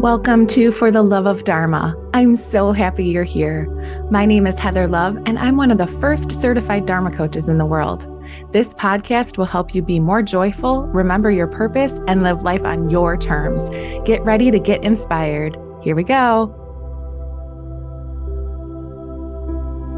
[0.00, 1.96] Welcome to For the Love of Dharma.
[2.14, 3.66] I'm so happy you're here.
[4.12, 7.58] My name is Heather Love, and I'm one of the first certified Dharma coaches in
[7.58, 8.06] the world.
[8.52, 12.90] This podcast will help you be more joyful, remember your purpose, and live life on
[12.90, 13.70] your terms.
[14.06, 15.58] Get ready to get inspired.
[15.82, 16.54] Here we go.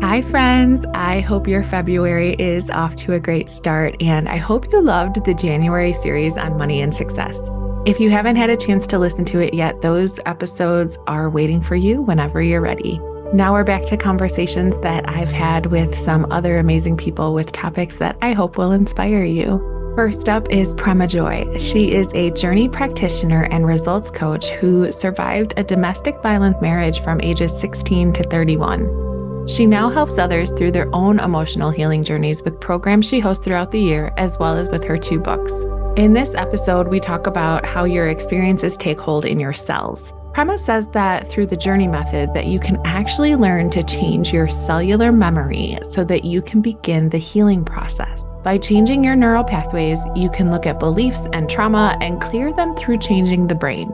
[0.01, 0.87] Hi, friends.
[0.95, 5.23] I hope your February is off to a great start, and I hope you loved
[5.27, 7.51] the January series on money and success.
[7.87, 11.63] If you haven't had a chance to listen to it yet, those episodes are waiting
[11.63, 12.99] for you whenever you're ready.
[13.33, 17.97] Now we're back to conversations that I've had with some other amazing people with topics
[17.97, 19.59] that I hope will inspire you.
[19.97, 21.57] First up is Prema Joy.
[21.57, 27.19] She is a journey practitioner and results coach who survived a domestic violence marriage from
[27.23, 29.47] ages 16 to 31.
[29.49, 33.71] She now helps others through their own emotional healing journeys with programs she hosts throughout
[33.71, 35.53] the year, as well as with her two books.
[35.97, 40.15] In this episode, we talk about how your experiences take hold in your cells.
[40.33, 44.47] Prema says that through the journey method that you can actually learn to change your
[44.47, 48.25] cellular memory so that you can begin the healing process.
[48.45, 52.73] By changing your neural pathways, you can look at beliefs and trauma and clear them
[52.75, 53.93] through changing the brain.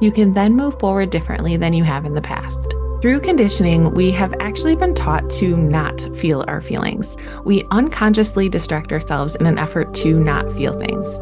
[0.00, 2.72] You can then move forward differently than you have in the past.
[3.04, 7.18] Through conditioning, we have actually been taught to not feel our feelings.
[7.44, 11.18] We unconsciously distract ourselves in an effort to not feel things.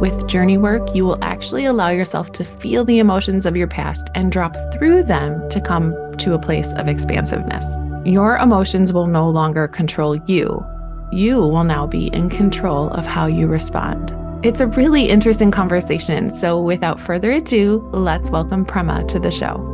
[0.00, 4.10] With journey work, you will actually allow yourself to feel the emotions of your past
[4.16, 7.64] and drop through them to come to a place of expansiveness.
[8.04, 10.66] Your emotions will no longer control you.
[11.12, 14.12] You will now be in control of how you respond.
[14.44, 16.28] It's a really interesting conversation.
[16.28, 19.69] So, without further ado, let's welcome Prema to the show.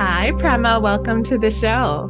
[0.00, 0.78] Hi, Prema.
[0.78, 2.08] Welcome to the show.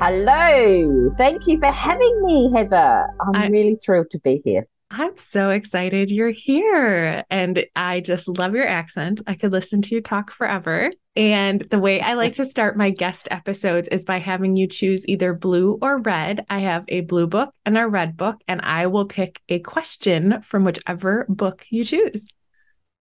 [0.00, 1.10] Hello.
[1.16, 3.06] Thank you for having me, Heather.
[3.20, 4.66] I'm I, really thrilled to be here.
[4.90, 7.22] I'm so excited you're here.
[7.30, 9.22] And I just love your accent.
[9.28, 10.90] I could listen to you talk forever.
[11.14, 15.08] And the way I like to start my guest episodes is by having you choose
[15.08, 16.44] either blue or red.
[16.50, 20.42] I have a blue book and a red book, and I will pick a question
[20.42, 22.26] from whichever book you choose.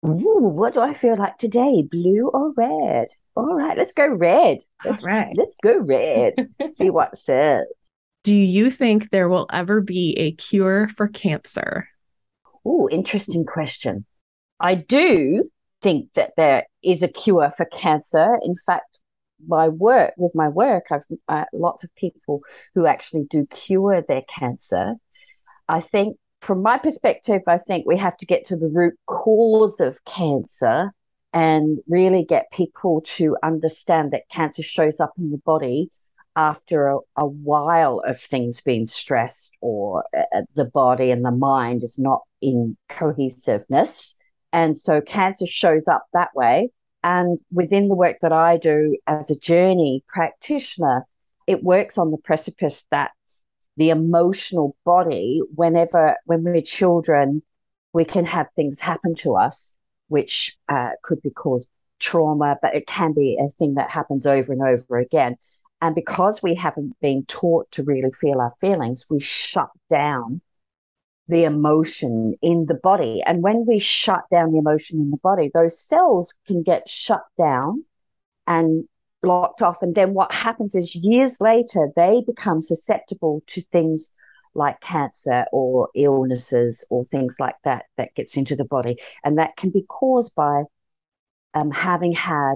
[0.07, 1.83] Ooh, what do I feel like today?
[1.83, 3.09] Blue or red?
[3.37, 4.59] All right, let's go red.
[4.85, 5.33] Let's, All right.
[5.37, 6.35] Let's go red.
[6.75, 7.67] See what says.
[8.25, 11.89] Do you think there will ever be a cure for cancer?
[12.65, 14.07] Oh, interesting question.
[14.59, 15.51] I do
[15.83, 18.39] think that there is a cure for cancer.
[18.43, 18.99] In fact,
[19.47, 22.41] my work with my work, I've uh, lots of people
[22.75, 24.95] who actually do cure their cancer.
[25.69, 29.79] I think, from my perspective, I think we have to get to the root cause
[29.79, 30.93] of cancer
[31.37, 35.91] and really get people to understand that cancer shows up in the body
[36.35, 41.83] after a, a while of things being stressed or uh, the body and the mind
[41.83, 44.15] is not in cohesiveness.
[44.55, 46.71] And so cancer shows up that way.
[47.05, 51.05] And within the work that I do as a journey practitioner,
[51.47, 53.11] it works on the precipice that
[53.77, 57.43] the emotional body, whenever, when we're children,
[57.93, 59.75] we can have things happen to us
[60.09, 61.69] which uh, could be caused
[61.99, 65.37] trauma, but it can be a thing that happens over and over again.
[65.81, 70.41] And because we haven't been taught to really feel our feelings, we shut down
[71.29, 73.23] the emotion in the body.
[73.25, 77.25] And when we shut down the emotion in the body, those cells can get shut
[77.37, 77.85] down
[78.47, 78.85] and
[79.23, 79.83] locked off.
[79.83, 84.13] And then what happens is years later, they become susceptible to things
[84.57, 88.97] like cancer or illnesses or things like that that gets into the body.
[89.25, 90.65] And that can be caused by
[91.55, 92.55] um, having had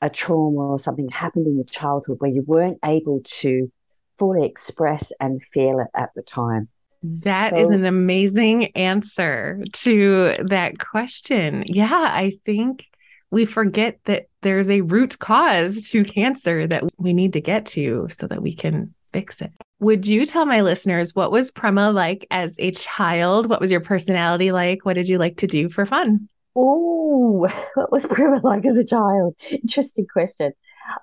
[0.00, 3.70] a trauma or something happened in your childhood where you weren't able to
[4.18, 6.68] fully express and feel it at the time.
[7.02, 11.64] That so, is an amazing answer to that question.
[11.68, 12.88] Yeah i think
[13.30, 18.06] we forget that there's a root cause to cancer that we need to get to
[18.10, 19.52] so that we can fix it.
[19.80, 23.48] Would you tell my listeners what was Prema like as a child?
[23.48, 24.84] What was your personality like?
[24.84, 26.28] What did you like to do for fun?
[26.56, 29.36] Oh, what was Prema like as a child?
[29.50, 30.52] Interesting question.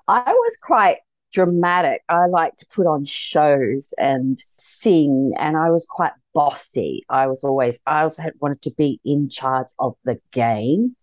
[0.08, 0.98] I was quite
[1.32, 2.02] dramatic.
[2.08, 7.04] I like to put on shows and sing, and I was quite bossy.
[7.08, 10.96] I was always, I also had wanted to be in charge of the game.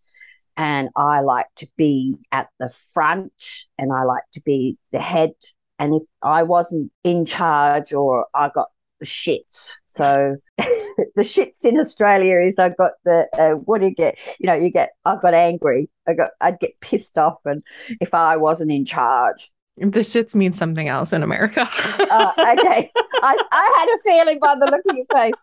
[0.55, 3.33] And I like to be at the front
[3.79, 5.31] and I like to be the head
[5.79, 11.79] and if I wasn't in charge or I got the shits, so the shits in
[11.79, 14.17] Australia is I got the uh, what do you get?
[14.39, 15.89] You know, you get I got angry.
[16.07, 17.63] I got I'd get pissed off, and
[17.99, 21.67] if I wasn't in charge, the shits means something else in America.
[21.71, 25.33] uh, okay, I I had a feeling by the look of your face,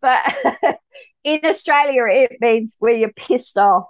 [0.00, 0.78] but
[1.24, 3.86] in Australia it means where you're pissed off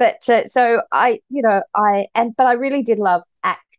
[0.00, 3.69] but uh, so I, you know, I and but I really did love acting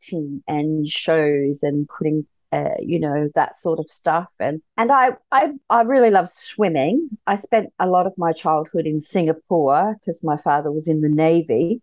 [0.47, 5.51] and shows and putting uh, you know that sort of stuff and and I, I
[5.69, 7.09] I really love swimming.
[7.25, 11.09] I spent a lot of my childhood in Singapore because my father was in the
[11.09, 11.81] navy,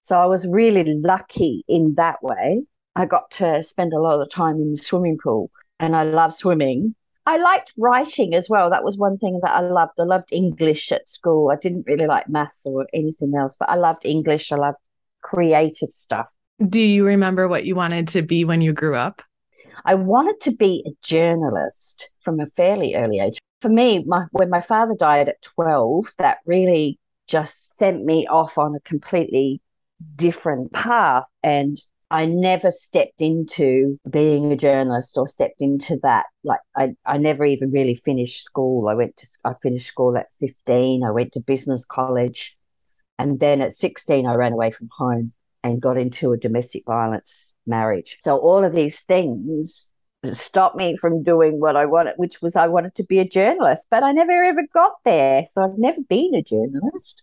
[0.00, 2.64] so I was really lucky in that way.
[2.96, 5.50] I got to spend a lot of time in the swimming pool,
[5.80, 6.94] and I love swimming.
[7.26, 8.68] I liked writing as well.
[8.68, 9.92] That was one thing that I loved.
[9.98, 11.50] I loved English at school.
[11.50, 14.52] I didn't really like maths or anything else, but I loved English.
[14.52, 14.78] I loved
[15.22, 16.26] creative stuff.
[16.68, 19.22] Do you remember what you wanted to be when you grew up?
[19.84, 23.38] I wanted to be a journalist from a fairly early age.
[23.60, 28.56] For me, my, when my father died at 12, that really just sent me off
[28.56, 29.60] on a completely
[30.16, 31.24] different path.
[31.42, 31.76] And
[32.10, 36.26] I never stepped into being a journalist or stepped into that.
[36.44, 38.88] Like I, I never even really finished school.
[38.88, 41.02] I went to I finished school at 15.
[41.02, 42.56] I went to business college.
[43.18, 45.32] And then at 16 I ran away from home
[45.64, 48.18] and got into a domestic violence marriage.
[48.20, 49.88] So all of these things
[50.32, 53.86] stopped me from doing what I wanted, which was I wanted to be a journalist,
[53.90, 55.44] but I never ever got there.
[55.50, 57.22] So I've never been a journalist.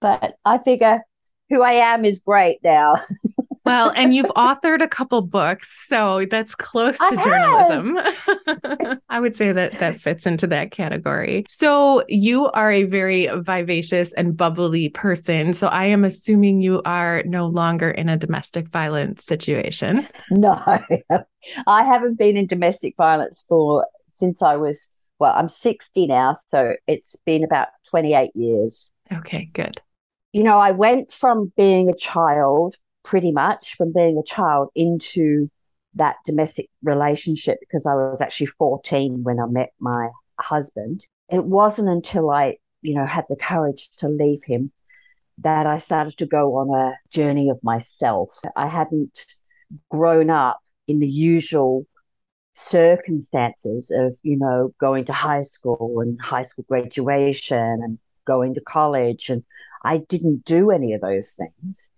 [0.00, 1.02] But I figure
[1.50, 2.94] who I am is great now.
[3.70, 9.00] well, and you've authored a couple books, so that's close to I journalism.
[9.08, 11.44] I would say that that fits into that category.
[11.48, 15.54] So you are a very vivacious and bubbly person.
[15.54, 20.08] So I am assuming you are no longer in a domestic violence situation.
[20.30, 20.62] No,
[21.66, 24.88] I haven't been in domestic violence for since I was
[25.18, 28.90] well, I'm 60 now, so it's been about 28 years.
[29.12, 29.80] Okay, good.
[30.32, 35.50] You know, I went from being a child pretty much from being a child into
[35.94, 41.06] that domestic relationship because I was actually 14 when I met my husband.
[41.28, 44.72] It wasn't until I, you know, had the courage to leave him
[45.38, 48.30] that I started to go on a journey of myself.
[48.56, 49.26] I hadn't
[49.90, 51.86] grown up in the usual
[52.54, 58.60] circumstances of, you know, going to high school and high school graduation and going to
[58.60, 59.30] college.
[59.30, 59.44] And
[59.82, 61.88] I didn't do any of those things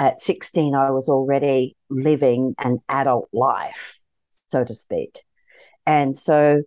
[0.00, 3.98] at 16, I was already living an adult life,
[4.46, 5.20] so to speak.
[5.84, 6.62] And so,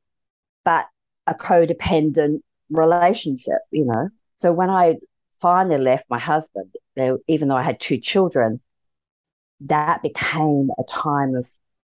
[0.63, 0.85] but
[1.25, 4.09] a codependent relationship, you know.
[4.35, 4.97] So when I
[5.41, 6.75] finally left my husband,
[7.27, 8.61] even though I had two children,
[9.61, 11.47] that became a time of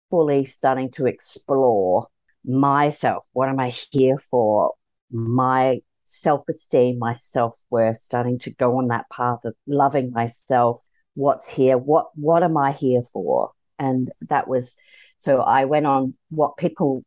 [0.10, 2.08] fully starting to explore
[2.46, 3.26] myself.
[3.34, 4.74] What am I here for?
[5.12, 10.84] My self esteem, my self worth, starting to go on that path of loving myself,
[11.18, 13.52] what's here what what am i here for?
[13.80, 14.76] And that was
[15.22, 17.04] so i went on what people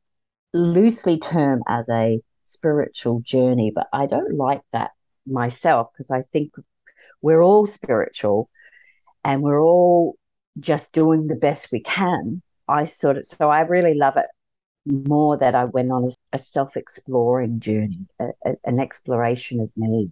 [0.52, 4.90] loosely term as a spiritual journey but i don't like that
[5.26, 6.52] myself because i think
[7.22, 8.50] we're all spiritual
[9.24, 10.16] and we're all
[10.58, 12.42] just doing the best we can.
[12.66, 14.26] I sort of so i really love it
[14.86, 20.10] more that i went on a, a self-exploring journey a, a, an exploration of me.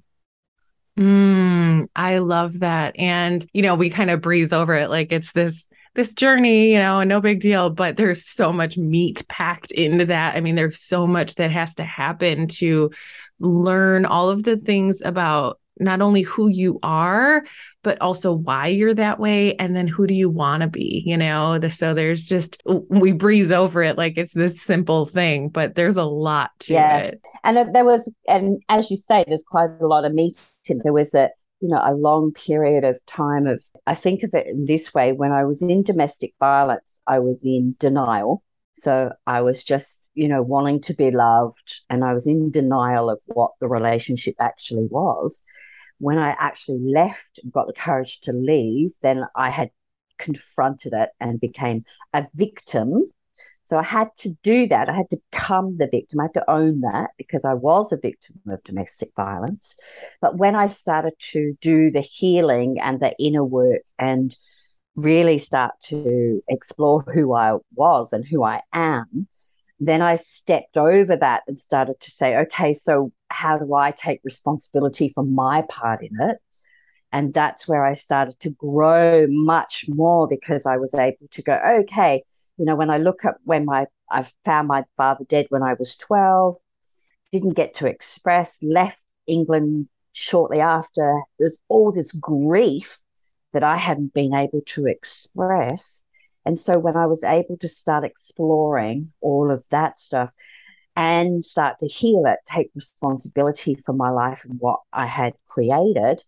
[0.99, 2.95] Mm, Um, I love that.
[2.99, 6.79] And, you know, we kind of breeze over it like it's this this journey, you
[6.79, 10.37] know, no big deal, but there's so much meat packed into that.
[10.37, 12.93] I mean, there's so much that has to happen to
[13.41, 17.45] learn all of the things about not only who you are,
[17.83, 19.55] but also why you're that way.
[19.57, 21.03] And then who do you want to be?
[21.05, 25.75] You know, so there's just, we breeze over it like it's this simple thing, but
[25.75, 26.99] there's a lot to yeah.
[26.99, 27.21] it.
[27.43, 30.39] And uh, there was, and as you say, there's quite a lot of meat.
[30.69, 34.47] There was a, you know, a long period of time of, I think of it
[34.47, 38.43] in this way when I was in domestic violence, I was in denial.
[38.79, 43.11] So I was just, you know, wanting to be loved and I was in denial
[43.11, 45.43] of what the relationship actually was
[45.99, 49.71] when I actually left, got the courage to leave, then I had
[50.17, 53.11] confronted it and became a victim.
[53.69, 54.89] So I had to do that.
[54.89, 56.21] I had to become the victim.
[56.21, 59.77] I had to own that because I was a victim of domestic violence.
[60.23, 64.35] But when I started to do the healing and the inner work and
[64.97, 69.29] really start to explore who I was and who I am,
[69.79, 74.21] then I stepped over that and started to say, okay, so how do I take
[74.25, 76.39] responsibility for my part in it?
[77.13, 81.61] And that's where I started to grow much more because I was able to go,
[81.81, 82.23] okay,
[82.59, 85.75] you know, when I look at when my I found my father dead when I
[85.75, 86.57] was 12,
[87.33, 91.23] didn't get to express, left England shortly after.
[91.39, 92.99] There's all this grief
[93.53, 96.03] that I hadn't been able to express.
[96.45, 100.33] And so when I was able to start exploring all of that stuff,
[100.99, 106.25] and start to heal it, take responsibility for my life and what I had created,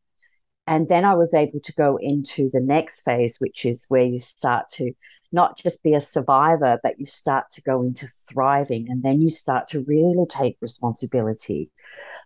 [0.71, 4.21] And then I was able to go into the next phase, which is where you
[4.21, 4.93] start to
[5.33, 8.87] not just be a survivor, but you start to go into thriving.
[8.89, 11.71] And then you start to really take responsibility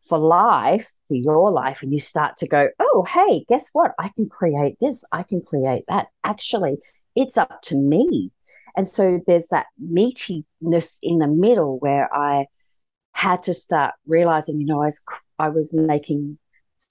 [0.07, 1.79] for life, for your life.
[1.81, 3.93] And you start to go, oh, hey, guess what?
[3.99, 6.09] I can create this, I can create that.
[6.23, 6.77] Actually,
[7.17, 8.31] it's up to me.
[8.77, 12.49] And so there's that meatiness in the middle where I
[13.13, 15.01] had to start realizing, you know, I was,
[15.39, 16.39] I was making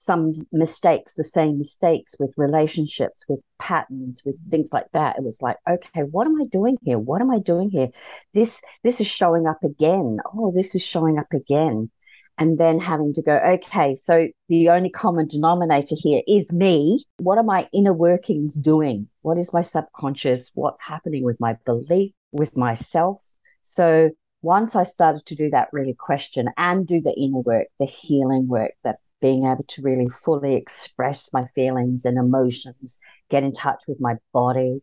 [0.04, 5.16] some mistakes, the same mistakes with relationships, with patterns, with things like that.
[5.16, 6.98] It was like, okay, what am I doing here?
[6.98, 7.88] What am I doing here?
[8.34, 10.18] This this is showing up again.
[10.34, 11.90] Oh, this is showing up again.
[12.36, 17.06] And then having to go, okay, so the only common denominator here is me.
[17.18, 19.08] What are my inner workings doing?
[19.22, 20.50] What is my subconscious?
[20.54, 23.24] What's happening with my belief, with myself?
[23.62, 24.10] So
[24.42, 28.48] once I started to do that really question and do the inner work, the healing
[28.48, 32.98] work, the being able to really fully express my feelings and emotions,
[33.30, 34.82] get in touch with my body.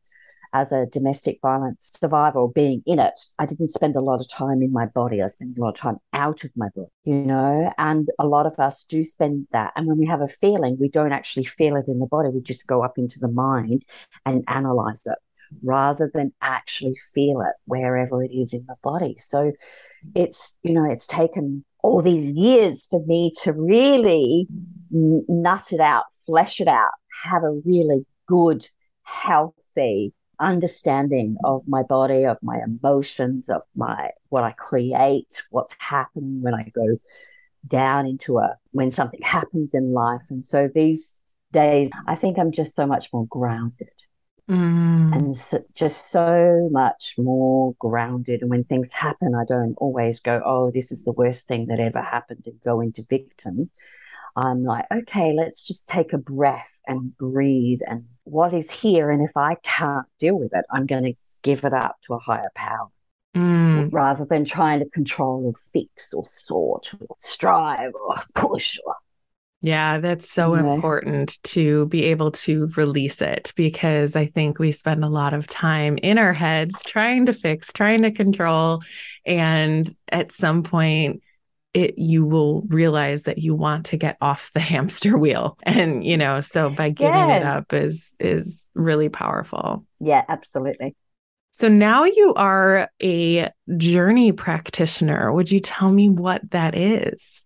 [0.52, 4.28] As a domestic violence survivor or being in it, I didn't spend a lot of
[4.28, 5.22] time in my body.
[5.22, 8.48] I spent a lot of time out of my body, you know, and a lot
[8.48, 9.74] of us do spend that.
[9.76, 12.30] And when we have a feeling, we don't actually feel it in the body.
[12.30, 13.86] We just go up into the mind
[14.26, 15.20] and analyze it
[15.64, 19.16] rather than actually feel it wherever it is in the body.
[19.20, 19.52] So
[20.16, 24.48] it's, you know, it's taken all these years for me to really
[24.92, 26.92] nut it out, flesh it out,
[27.24, 28.68] have a really good,
[29.04, 36.42] healthy understanding of my body, of my emotions, of my what I create, what's happening
[36.42, 36.98] when I go
[37.68, 40.24] down into a when something happens in life.
[40.30, 41.16] And so these
[41.52, 43.90] days, I think I'm just so much more grounded.
[44.52, 45.16] Mm.
[45.16, 48.42] And so, just so much more grounded.
[48.42, 51.80] And when things happen, I don't always go, oh, this is the worst thing that
[51.80, 53.70] ever happened and go into victim.
[54.36, 59.10] I'm like, okay, let's just take a breath and breathe and what is here.
[59.10, 62.20] And if I can't deal with it, I'm going to give it up to a
[62.20, 62.90] higher power.
[63.36, 63.94] Mm.
[63.94, 68.96] Rather than trying to control or fix or sort or strive or push or
[69.64, 75.04] yeah, that's so important to be able to release it because I think we spend
[75.04, 78.82] a lot of time in our heads trying to fix, trying to control.
[79.24, 81.22] And at some point,
[81.76, 85.58] it you will realize that you want to get off the hamster wheel.
[85.64, 87.38] And you know so by giving yeah.
[87.38, 89.86] it up is is really powerful.
[90.00, 90.96] Yeah absolutely.
[91.52, 95.32] So now you are a journey practitioner.
[95.32, 97.44] Would you tell me what that is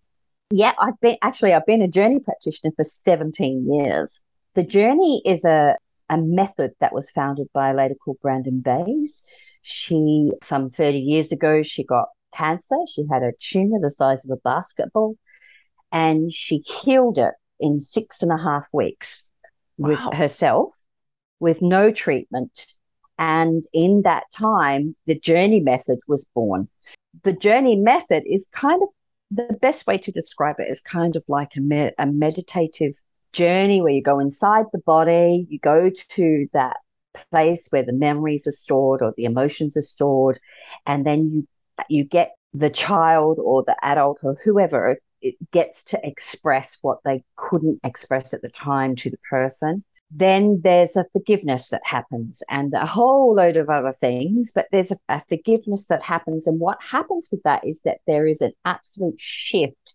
[0.50, 4.20] yeah, I've been actually I've been a journey practitioner for 17 years.
[4.54, 5.76] The journey is a
[6.08, 9.22] a method that was founded by a lady called Brandon Bays.
[9.62, 12.76] She some 30 years ago she got cancer.
[12.88, 15.16] She had a tumor the size of a basketball,
[15.90, 19.30] and she healed it in six and a half weeks
[19.78, 19.88] wow.
[19.88, 20.76] with herself,
[21.40, 22.66] with no treatment.
[23.18, 26.68] And in that time, the journey method was born.
[27.24, 28.90] The journey method is kind of
[29.30, 32.94] the best way to describe it is kind of like a, a meditative
[33.32, 36.76] journey where you go inside the body, you go to that
[37.30, 40.38] place where the memories are stored or the emotions are stored,
[40.86, 41.46] and then you
[41.88, 47.22] you get the child or the adult or whoever it gets to express what they
[47.36, 52.72] couldn't express at the time to the person then there's a forgiveness that happens and
[52.74, 54.52] a whole load of other things.
[54.54, 56.46] But there's a, a, forgiveness that happens.
[56.46, 59.94] And what happens with that is that there is an absolute shift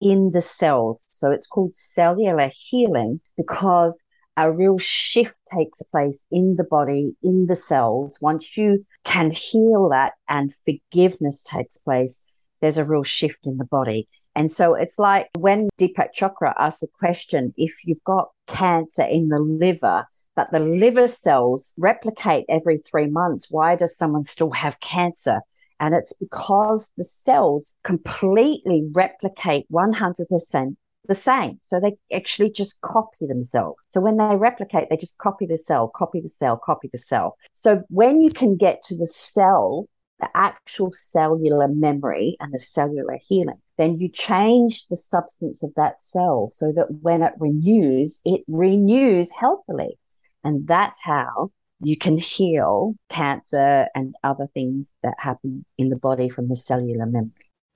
[0.00, 1.04] in the cells.
[1.08, 4.02] So it's called cellular healing because
[4.36, 8.18] a real shift takes place in the body, in the cells.
[8.20, 12.20] Once you can heal that and forgiveness takes place,
[12.60, 14.08] there's a real shift in the body.
[14.34, 19.28] And so it's like when Deepak Chopra asked the question if you've got cancer in
[19.28, 24.80] the liver, but the liver cells replicate every three months, why does someone still have
[24.80, 25.40] cancer?
[25.80, 30.76] And it's because the cells completely replicate 100%
[31.08, 31.58] the same.
[31.62, 33.86] So they actually just copy themselves.
[33.90, 37.36] So when they replicate, they just copy the cell, copy the cell, copy the cell.
[37.54, 39.86] So when you can get to the cell,
[40.20, 46.00] the actual cellular memory and the cellular healing, then you change the substance of that
[46.00, 49.98] cell so that when it renews, it renews healthily.
[50.44, 51.50] And that's how
[51.80, 57.06] you can heal cancer and other things that happen in the body from the cellular
[57.06, 57.30] memory.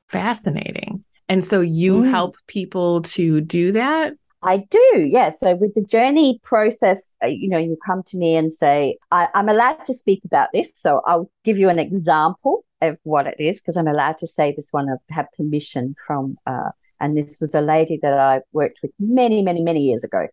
[0.09, 1.05] Fascinating.
[1.29, 2.11] And so you mm.
[2.11, 4.15] help people to do that?
[4.43, 5.31] I do, yeah.
[5.31, 9.29] So with the journey process, uh, you know, you come to me and say, I,
[9.35, 10.71] am allowed to speak about this.
[10.77, 14.53] So I'll give you an example of what it is because I'm allowed to say
[14.55, 14.89] this one.
[14.89, 19.43] I have permission from, uh, and this was a lady that I worked with many,
[19.43, 20.27] many, many years ago.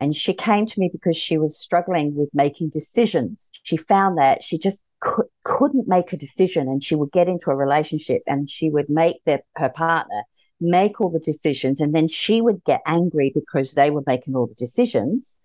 [0.00, 3.48] And she came to me because she was struggling with making decisions.
[3.62, 7.50] She found that she just could, couldn't make a decision and she would get into
[7.50, 10.24] a relationship and she would make their, her partner
[10.60, 14.46] make all the decisions and then she would get angry because they were making all
[14.46, 15.36] the decisions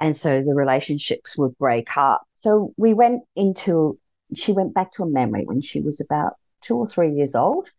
[0.00, 3.98] and so the relationships would break up so we went into
[4.34, 7.70] she went back to a memory when she was about two or three years old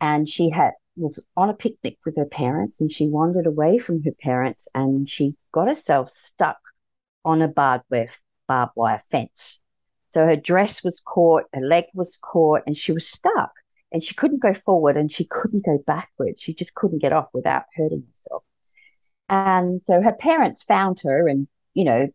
[0.00, 4.02] and she had was on a picnic with her parents and she wandered away from
[4.02, 6.58] her parents and she got herself stuck
[7.24, 8.10] on a barbed wire,
[8.46, 9.60] barbed wire fence.
[10.12, 13.52] So her dress was caught, her leg was caught, and she was stuck.
[13.94, 16.42] And she couldn't go forward and she couldn't go backwards.
[16.42, 18.44] She just couldn't get off without hurting herself.
[19.28, 22.08] And so her parents found her and, you know,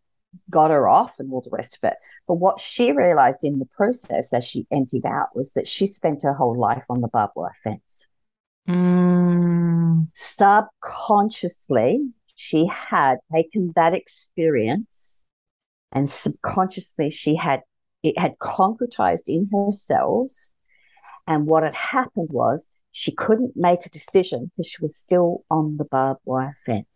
[0.48, 1.96] got her off and all the rest of it.
[2.28, 6.22] But what she realized in the process as she emptied out was that she spent
[6.22, 8.06] her whole life on the barbed wire fence.
[8.68, 10.08] Mm.
[10.14, 15.22] Subconsciously, she had taken that experience
[15.92, 17.62] and subconsciously she had
[18.02, 20.50] it had concretized in her cells.
[21.30, 25.76] And what had happened was she couldn't make a decision because she was still on
[25.76, 26.88] the barbed wire fence.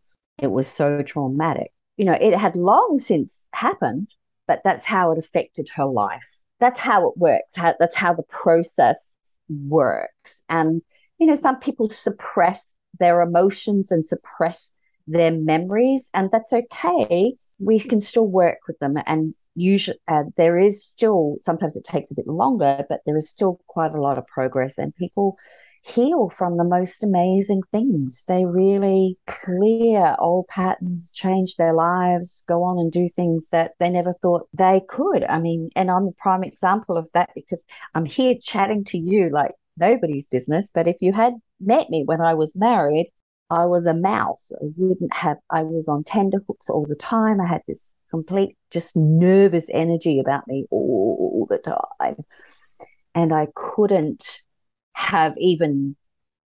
[0.43, 1.71] It was so traumatic.
[1.97, 4.13] You know, it had long since happened,
[4.49, 6.27] but that's how it affected her life.
[6.59, 7.55] That's how it works.
[7.55, 9.15] How, that's how the process
[9.49, 10.43] works.
[10.49, 10.83] And
[11.19, 14.75] you know, some people suppress their emotions and suppress
[15.07, 17.35] their memories, and that's okay.
[17.61, 22.11] We can still work with them, and usually uh, there is still sometimes it takes
[22.11, 25.37] a bit longer, but there is still quite a lot of progress, and people
[25.85, 28.25] heal from the most amazing things.
[28.27, 33.91] They really clear old patterns, change their lives, go on and do things that they
[33.91, 35.25] never thought they could.
[35.25, 37.63] I mean, and I'm a prime example of that because
[37.95, 40.71] I'm here chatting to you like nobody's business.
[40.73, 43.13] But if you had met me when I was married,
[43.51, 44.51] I was a mouse.
[44.55, 47.41] I wouldn't have, I was on tenterhooks all the time.
[47.43, 52.25] I had this complete, just nervous energy about me all the time.
[53.15, 54.25] And I couldn't
[54.93, 55.97] have even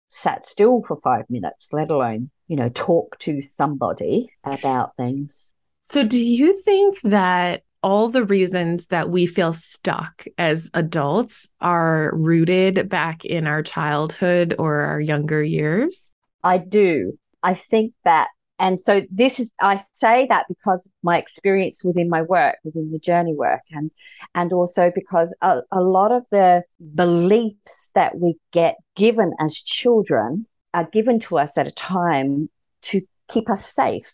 [0.09, 5.52] sat still for five minutes, let alone, you know, talk to somebody about things.
[5.83, 12.12] So, do you think that all the reasons that we feel stuck as adults are
[12.14, 16.12] rooted back in our childhood or our younger years?
[16.44, 17.18] I do.
[17.42, 22.23] I think that and so this is i say that because my experience within my
[22.23, 23.90] work within the journey work and
[24.35, 26.62] and also because a, a lot of the
[26.95, 32.51] beliefs that we get given as children are given to us at a time
[32.83, 34.12] to keep us safe.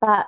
[0.00, 0.26] But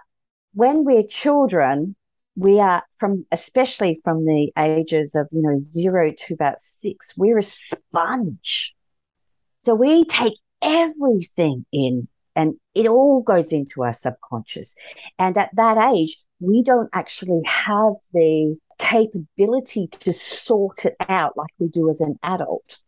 [0.52, 1.94] when we're children
[2.36, 7.38] we are from especially from the ages of you know zero to about six we're
[7.38, 8.74] a sponge.
[9.60, 14.74] So we take everything in and it all goes into our subconscious.
[15.18, 21.50] And at that age we don't actually have the capability to sort it out like
[21.58, 22.78] we do as an adult.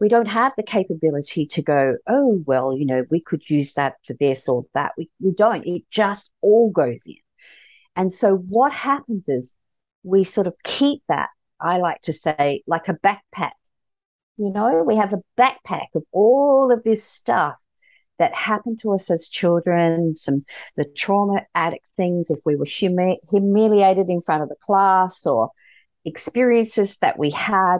[0.00, 3.94] We don't have the capability to go oh well you know we could use that
[4.06, 4.92] for this or that.
[4.96, 5.66] We, we don't.
[5.66, 7.16] It just all goes in.
[7.94, 9.54] And so what happens is
[10.02, 11.28] we sort of keep that,
[11.60, 13.52] I like to say, like a backpack.
[14.38, 17.61] You know, we have a backpack of all of this stuff
[18.22, 20.44] that happened to us as children, some
[20.76, 25.50] the trauma addict things, if we were humi- humiliated in front of the class or
[26.04, 27.78] experiences that we had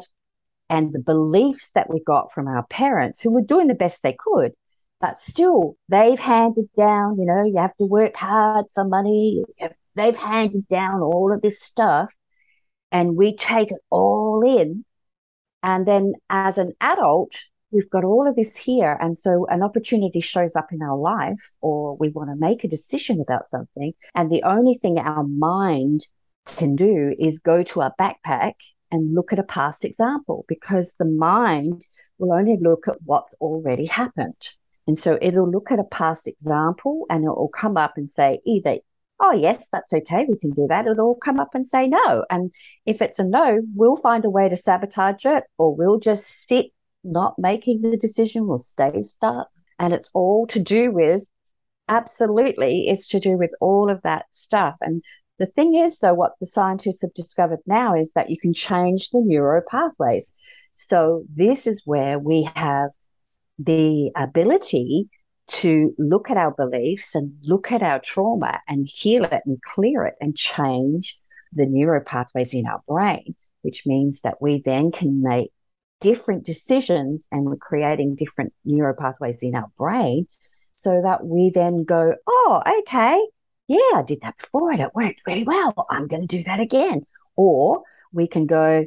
[0.68, 4.16] and the beliefs that we got from our parents who were doing the best they
[4.16, 4.52] could
[5.00, 9.42] but still they've handed down you know you have to work hard for money
[9.96, 12.14] they've handed down all of this stuff
[12.92, 14.84] and we take it all in.
[15.62, 17.40] And then as an adult,
[17.72, 18.96] we've got all of this here.
[19.00, 22.68] And so an opportunity shows up in our life, or we want to make a
[22.68, 23.92] decision about something.
[24.14, 26.06] And the only thing our mind
[26.56, 28.54] can do is go to our backpack
[28.90, 31.84] and look at a past example because the mind
[32.18, 34.48] will only look at what's already happened.
[34.86, 38.40] And so it'll look at a past example and it will come up and say
[38.44, 38.78] either
[39.22, 40.86] oh, yes, that's okay, we can do that.
[40.86, 42.24] It'll come up and say no.
[42.28, 42.50] And
[42.84, 46.66] if it's a no, we'll find a way to sabotage it or we'll just sit
[47.04, 49.48] not making the decision, we'll stay stuck.
[49.78, 51.22] And it's all to do with,
[51.88, 54.76] absolutely, it's to do with all of that stuff.
[54.80, 55.02] And
[55.38, 59.10] the thing is, though, what the scientists have discovered now is that you can change
[59.10, 60.32] the neuro pathways.
[60.76, 62.90] So this is where we have
[63.58, 65.08] the ability
[65.48, 70.04] to look at our beliefs and look at our trauma and heal it and clear
[70.04, 71.18] it and change
[71.52, 75.52] the neuropathways in our brain, which means that we then can make
[76.02, 80.26] different decisions and we're creating different neuropathways in our brain
[80.72, 83.18] so that we then go, oh, okay,
[83.68, 85.86] yeah, I did that before and it worked really well.
[85.88, 87.06] I'm going to do that again.
[87.36, 88.84] Or we can go,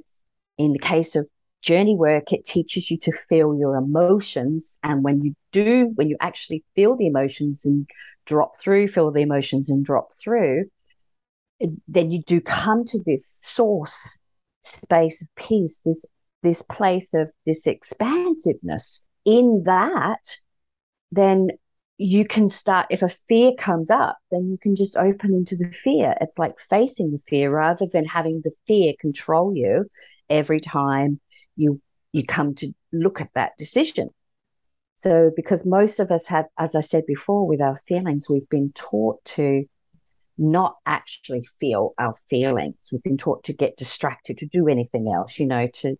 [0.58, 1.28] in the case of
[1.62, 4.78] journey work, it teaches you to feel your emotions.
[4.84, 7.90] And when you do, when you actually feel the emotions and
[8.26, 10.66] drop through, feel the emotions and drop through,
[11.88, 14.18] then you do come to this source
[14.84, 16.06] space of peace, this
[16.46, 19.02] this place of this expansiveness.
[19.26, 20.38] In that,
[21.12, 21.50] then
[21.98, 25.72] you can start if a fear comes up then you can just open into the
[25.72, 26.16] fear.
[26.22, 29.86] It's like facing the fear rather than having the fear control you
[30.30, 31.20] every time
[31.56, 31.82] you
[32.12, 34.10] you come to look at that decision.
[35.04, 38.72] So because most of us have as i said before with our feelings we've been
[38.74, 39.66] taught to
[40.38, 42.76] not actually feel our feelings.
[42.92, 45.96] We've been taught to get distracted to do anything else you know to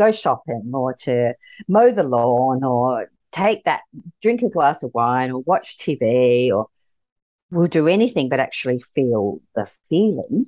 [0.00, 1.34] go shopping or to
[1.68, 3.82] mow the lawn or take that,
[4.22, 6.66] drink a glass of wine or watch TV or
[7.50, 10.46] we'll do anything but actually feel the feeling.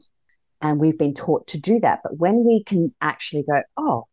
[0.63, 2.01] And we've been taught to do that.
[2.03, 4.07] But when we can actually go, oh,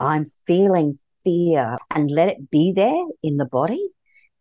[0.00, 3.86] I'm feeling fear and let it be there in the body,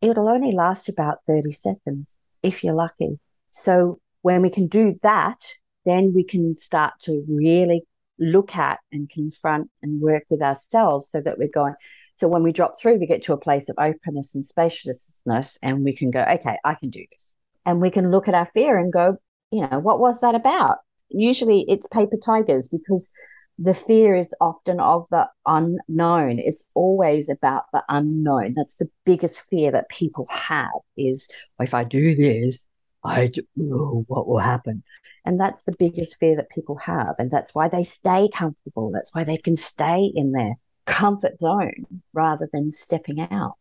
[0.01, 2.07] it'll only last about 30 seconds
[2.41, 3.19] if you're lucky.
[3.51, 5.39] So when we can do that,
[5.85, 7.83] then we can start to really
[8.19, 11.73] look at and confront and work with ourselves so that we're going,
[12.19, 15.83] so when we drop through, we get to a place of openness and spaciousness, and
[15.83, 17.25] we can go, okay, I can do this.
[17.65, 19.17] And we can look at our fear and go,
[19.51, 20.77] you know, what was that about?
[21.09, 23.09] Usually it's paper tigers because
[23.57, 26.39] the fear is often of the unknown.
[26.39, 28.53] It's always about the unknown.
[28.55, 31.27] That's the biggest fear that people have is
[31.59, 32.65] if I do this,
[33.03, 34.83] I oh, what will happen?
[35.25, 37.15] And that's the biggest fear that people have.
[37.19, 38.91] And that's why they stay comfortable.
[38.91, 43.53] That's why they can stay in their comfort zone rather than stepping out.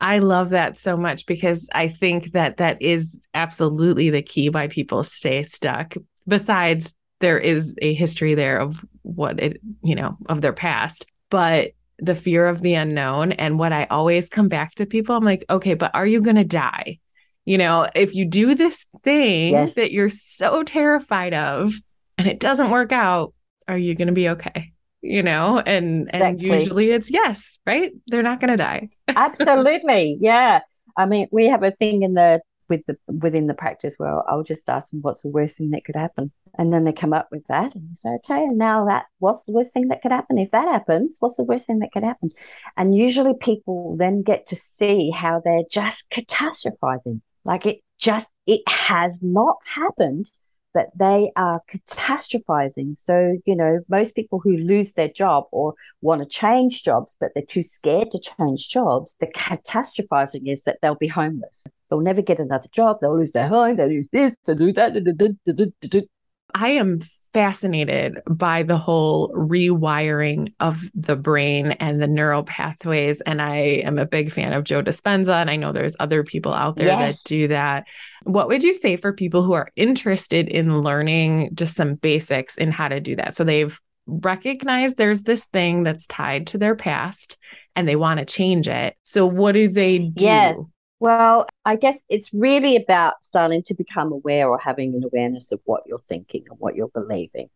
[0.00, 4.68] I love that so much because I think that that is absolutely the key why
[4.68, 5.94] people stay stuck.
[6.28, 11.72] Besides, there is a history there of what it, you know, of their past, but
[11.98, 13.32] the fear of the unknown.
[13.32, 16.36] And what I always come back to people, I'm like, okay, but are you going
[16.36, 17.00] to die?
[17.48, 19.74] You know, if you do this thing yes.
[19.74, 21.72] that you're so terrified of
[22.18, 23.32] and it doesn't work out,
[23.66, 24.72] are you going to be okay?
[25.00, 26.50] you know and and exactly.
[26.50, 27.92] usually it's yes right?
[28.08, 28.88] They're not going to die.
[29.08, 30.18] Absolutely.
[30.20, 30.60] Yeah.
[30.96, 34.42] I mean we have a thing in the with the within the practice where i'll
[34.42, 36.32] just ask them what's the worst thing that could happen.
[36.58, 38.42] And then they come up with that and say okay.
[38.44, 40.38] And now that what's the worst thing that could happen?
[40.38, 42.30] If that happens what's the worst thing that could happen?
[42.76, 48.62] And usually people then get to see how they're just catastrophizing like it just it
[48.68, 50.30] has not happened
[50.74, 52.96] but they are catastrophizing.
[53.04, 57.30] So, you know, most people who lose their job or want to change jobs, but
[57.34, 61.66] they're too scared to change jobs, the catastrophizing is that they'll be homeless.
[61.88, 62.98] They'll never get another job.
[63.00, 63.76] They'll lose their home.
[63.76, 66.08] They'll lose this, they'll lose that.
[66.54, 67.00] I am
[67.32, 73.20] fascinated by the whole rewiring of the brain and the neural pathways.
[73.22, 75.34] And I am a big fan of Joe Dispenza.
[75.34, 77.16] And I know there's other people out there yes.
[77.16, 77.86] that do that.
[78.24, 82.70] What would you say for people who are interested in learning just some basics in
[82.70, 83.34] how to do that?
[83.34, 87.36] So they've recognized there's this thing that's tied to their past
[87.76, 88.96] and they want to change it.
[89.02, 90.24] So what do they do?
[90.24, 90.58] Yes.
[91.00, 95.60] Well, I guess it's really about starting to become aware or having an awareness of
[95.64, 97.50] what you're thinking and what you're believing,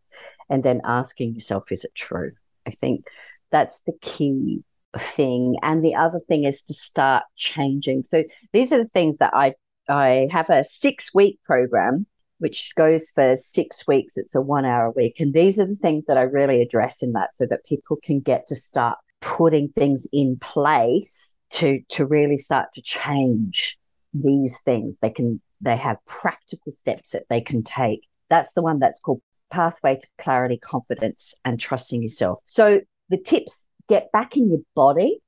[0.49, 2.33] and then asking yourself, is it true?
[2.67, 3.07] I think
[3.51, 4.63] that's the key
[4.97, 5.57] thing.
[5.63, 8.05] And the other thing is to start changing.
[8.11, 9.55] So these are the things that I
[9.89, 12.07] I have a six week program
[12.39, 14.17] which goes for six weeks.
[14.17, 15.21] It's a one hour a week.
[15.21, 18.19] And these are the things that I really address in that so that people can
[18.19, 23.79] get to start putting things in place to to really start to change
[24.15, 24.97] these things.
[25.01, 28.07] They can they have practical steps that they can take.
[28.29, 32.41] That's the one that's called pathway to clarity confidence and trusting yourself.
[32.49, 35.19] So the tips get back in your body.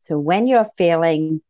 [0.00, 1.40] So when you're feeling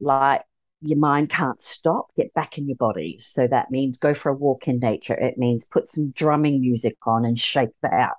[0.00, 0.42] like
[0.80, 3.18] your mind can't stop get back in your body.
[3.20, 5.14] So that means go for a walk in nature.
[5.14, 8.16] It means put some drumming music on and shake that out.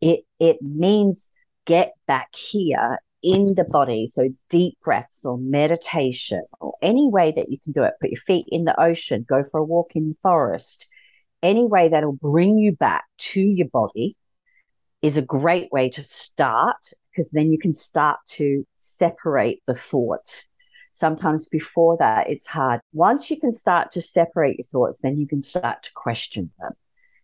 [0.00, 1.30] It it means
[1.64, 4.08] get back here in the body.
[4.12, 7.94] So deep breaths or meditation or any way that you can do it.
[8.00, 10.86] Put your feet in the ocean, go for a walk in the forest.
[11.42, 14.16] Any way that'll bring you back to your body
[15.02, 16.76] is a great way to start
[17.10, 20.46] because then you can start to separate the thoughts.
[20.94, 22.80] Sometimes before that, it's hard.
[22.92, 26.72] Once you can start to separate your thoughts, then you can start to question them.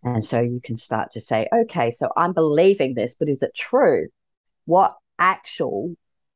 [0.03, 3.55] And so you can start to say, okay, so I'm believing this, but is it
[3.55, 4.09] true?
[4.65, 5.95] What actual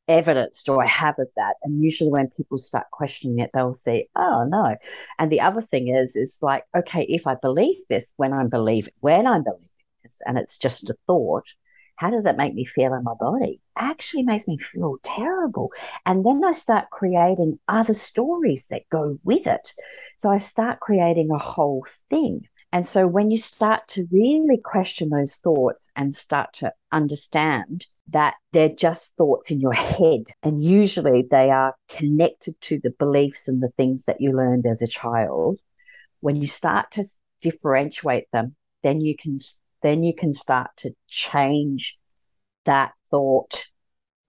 [0.09, 1.57] evidence do I have of that?
[1.63, 4.77] And usually when people start questioning it, they'll say, oh no.
[5.19, 8.93] And the other thing is, is like, okay, if I believe this, when I'm believing,
[9.01, 9.69] when I'm believing
[10.05, 11.53] this, and it's just a thought,
[11.97, 13.61] how does that make me feel in my body?
[13.77, 15.73] Actually makes me feel terrible.
[16.05, 19.73] And then I start creating other stories that go with it.
[20.19, 22.47] So I start creating a whole thing.
[22.71, 28.35] And so when you start to really question those thoughts and start to understand that
[28.53, 33.63] they're just thoughts in your head, and usually they are connected to the beliefs and
[33.63, 35.59] the things that you learned as a child,
[36.21, 37.05] when you start to
[37.41, 39.39] differentiate them, then you can
[39.83, 41.99] then you can start to change
[42.65, 43.67] that thought,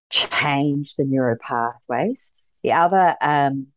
[0.09, 2.31] change the neural pathways.
[2.63, 3.67] The other um,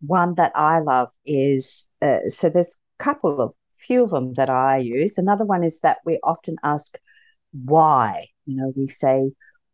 [0.00, 4.50] one that I love is uh, so there's a couple of few of them that
[4.50, 5.18] I use.
[5.18, 6.96] Another one is that we often ask
[7.52, 8.28] why.
[8.46, 9.30] You know, we say,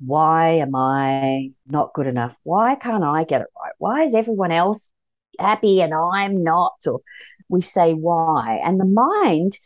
[0.06, 2.36] why am I not good enough?
[2.42, 3.72] Why can't I get it right?
[3.78, 4.90] Why is everyone else
[5.38, 6.74] happy and I'm not?
[6.86, 7.00] Or
[7.48, 8.60] we say why.
[8.64, 9.58] And the mind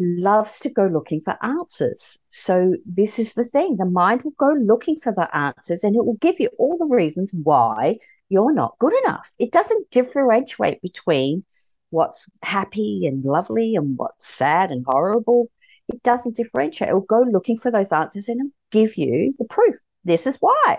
[0.00, 2.18] loves to go looking for answers.
[2.30, 6.04] So, this is the thing the mind will go looking for the answers and it
[6.04, 9.30] will give you all the reasons why you're not good enough.
[9.38, 11.44] It doesn't differentiate between
[11.90, 15.50] what's happy and lovely and what's sad and horrible.
[15.88, 16.90] It doesn't differentiate.
[16.90, 19.76] It will go looking for those answers and give you the proof.
[20.04, 20.78] This is why.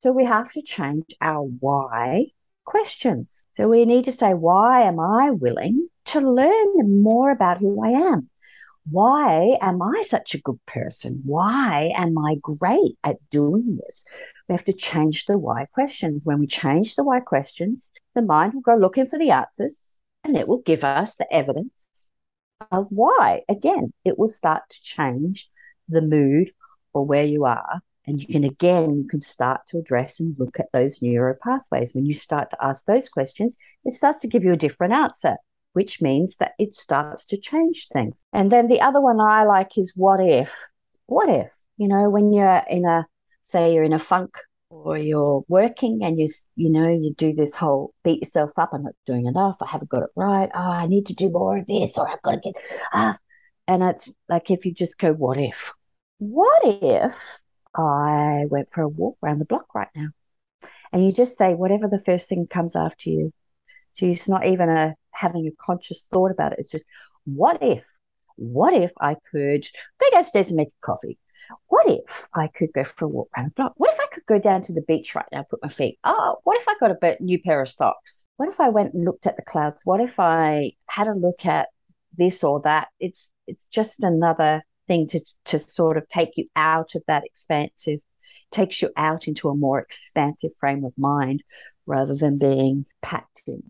[0.00, 2.26] So, we have to change our why
[2.64, 3.48] questions.
[3.56, 7.90] So, we need to say, why am I willing to learn more about who I
[7.90, 8.30] am?
[8.90, 11.22] why am I such a good person?
[11.24, 14.04] Why am I great at doing this?
[14.48, 16.22] We have to change the why questions.
[16.24, 19.76] When we change the why questions, the mind will go looking for the answers
[20.24, 21.87] and it will give us the evidence
[22.70, 23.42] of why.
[23.48, 25.50] Again, it will start to change
[25.88, 26.50] the mood
[26.92, 27.80] or where you are.
[28.06, 31.94] And you can again, you can start to address and look at those neuro pathways.
[31.94, 35.36] When you start to ask those questions, it starts to give you a different answer
[35.78, 38.14] which means that it starts to change things.
[38.32, 40.52] And then the other one I like is what if?
[41.06, 41.52] What if?
[41.76, 43.06] You know, when you're in a,
[43.44, 44.36] say, you're in a funk
[44.70, 48.70] or you're working and you, you know, you do this whole beat yourself up.
[48.72, 49.56] I'm not doing enough.
[49.60, 50.50] I haven't got it right.
[50.54, 52.56] Oh, I need to do more of this or I've got to get,
[52.92, 53.16] ah.
[53.66, 55.72] And it's like if you just go, what if?
[56.18, 57.40] What if
[57.74, 60.08] I went for a walk around the block right now?
[60.92, 63.32] And you just say whatever the first thing comes after you.
[63.96, 66.60] So it's not even a having a conscious thought about it.
[66.60, 66.84] It's just,
[67.24, 67.86] what if?
[68.36, 69.66] What if I could
[70.00, 71.18] go downstairs and make coffee?
[71.68, 73.72] What if I could go for a walk around the block?
[73.76, 75.98] What if I could go down to the beach right now, put my feet?
[76.04, 78.26] Oh, what if I got a new pair of socks?
[78.36, 79.82] What if I went and looked at the clouds?
[79.84, 81.68] What if I had a look at
[82.16, 82.88] this or that?
[83.00, 88.00] It's it's just another thing to to sort of take you out of that expansive,
[88.50, 91.42] takes you out into a more expansive frame of mind
[91.86, 93.62] rather than being packed in.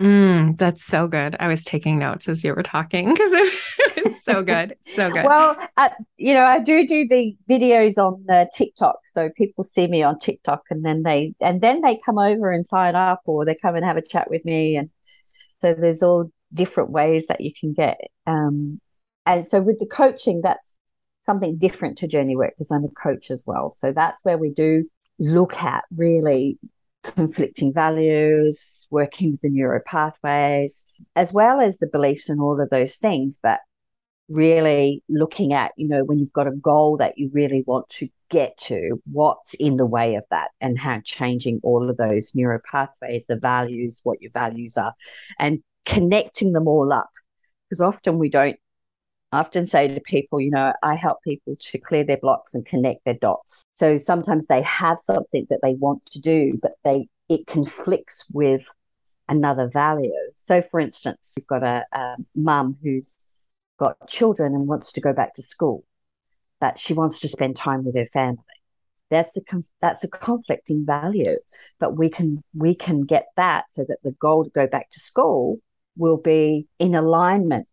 [0.00, 1.36] Mm, that's so good.
[1.38, 3.30] I was taking notes as you were talking because
[4.22, 4.76] so good.
[4.82, 5.24] So good.
[5.24, 9.00] Well, uh, you know, I do do the videos on the TikTok.
[9.06, 12.66] So people see me on TikTok and then they, and then they come over and
[12.66, 14.76] sign up or they come and have a chat with me.
[14.76, 14.90] And
[15.60, 17.98] so there's all different ways that you can get.
[18.26, 18.80] Um,
[19.26, 20.76] and so with the coaching, that's
[21.24, 23.74] something different to journey work because I'm a coach as well.
[23.78, 24.84] So that's where we do
[25.18, 26.58] look at really
[27.02, 30.84] conflicting values, working with the neuro pathways,
[31.16, 33.38] as well as the beliefs and all of those things.
[33.42, 33.60] But
[34.28, 38.08] really looking at, you know, when you've got a goal that you really want to
[38.30, 42.60] get to, what's in the way of that, and how changing all of those neuro
[42.70, 44.94] pathways, the values, what your values are,
[45.38, 47.10] and connecting them all up.
[47.68, 48.58] Because often we don't
[49.34, 52.64] I often say to people, you know, I help people to clear their blocks and
[52.64, 53.64] connect their dots.
[53.74, 58.64] So sometimes they have something that they want to do, but they it conflicts with
[59.28, 60.12] another value.
[60.38, 63.16] So, for instance, you've got a, a mum who's
[63.78, 65.84] got children and wants to go back to school,
[66.60, 68.38] but she wants to spend time with her family.
[69.10, 69.42] That's a
[69.80, 71.36] that's a conflicting value,
[71.78, 75.00] but we can we can get that so that the goal to go back to
[75.00, 75.58] school
[75.96, 77.68] will be in alignment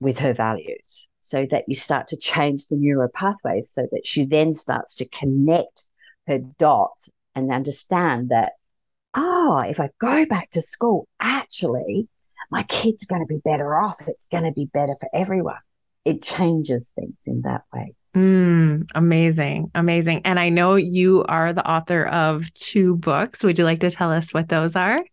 [0.00, 4.24] with her values so that you start to change the neural pathways so that she
[4.24, 5.86] then starts to connect
[6.26, 8.52] her dots and understand that,
[9.14, 12.08] oh, if I go back to school, actually,
[12.50, 13.96] my kid's going to be better off.
[14.06, 15.60] It's going to be better for everyone.
[16.04, 17.94] It changes things in that way.
[18.14, 19.70] Mm, amazing.
[19.74, 20.22] Amazing.
[20.24, 23.44] And I know you are the author of two books.
[23.44, 25.04] Would you like to tell us what those are?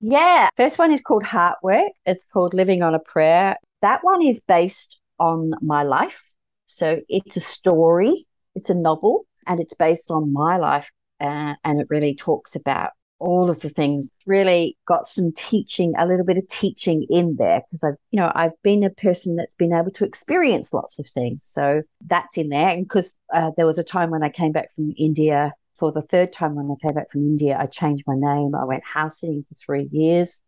[0.00, 0.48] Yeah.
[0.56, 1.92] First one is called Heart Work.
[2.06, 3.56] It's called Living on a Prayer.
[3.82, 6.22] That one is based on my life.
[6.66, 10.88] So it's a story, it's a novel, and it's based on my life
[11.20, 12.90] uh, and it really talks about
[13.24, 17.62] all of the things really got some teaching a little bit of teaching in there
[17.62, 21.06] because i've you know i've been a person that's been able to experience lots of
[21.08, 21.40] things.
[21.44, 22.68] So that's in there.
[22.68, 26.02] And because uh, there was a time when i came back from india for the
[26.02, 28.54] third time when i came back from india i changed my name.
[28.54, 30.40] I went house sitting for three years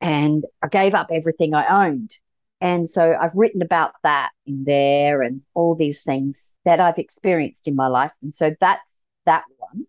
[0.00, 2.12] and i gave up everything i owned.
[2.60, 7.68] And so i've written about that in there and all these things that i've experienced
[7.68, 8.12] in my life.
[8.20, 9.86] And so that's that one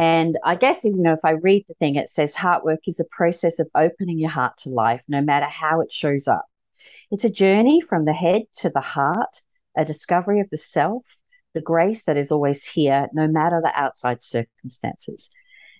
[0.00, 3.00] and I guess, you know, if I read the thing, it says heart work is
[3.00, 6.46] a process of opening your heart to life, no matter how it shows up.
[7.10, 9.42] It's a journey from the head to the heart,
[9.76, 11.04] a discovery of the self,
[11.52, 15.28] the grace that is always here, no matter the outside circumstances.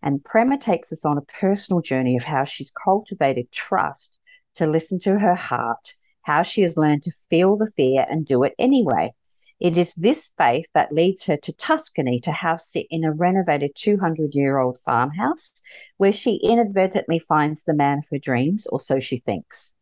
[0.02, 4.18] And Prema takes us on a personal journey of how she's cultivated trust
[4.56, 8.42] to listen to her heart, how she has learned to feel the fear and do
[8.42, 9.14] it anyway.
[9.60, 13.72] It is this faith that leads her to Tuscany to house sit in a renovated
[13.76, 15.52] 200 year old farmhouse
[15.98, 19.72] where she inadvertently finds the man of her dreams, or so she thinks.